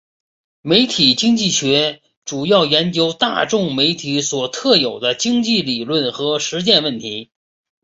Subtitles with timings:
[0.63, 7.29] 媒体经济学主要研究大众媒体所特有的经济理论和实践问题。